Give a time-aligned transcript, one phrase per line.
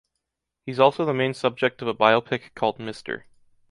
[0.65, 3.25] He’s also the main subject of a biopic called Mr.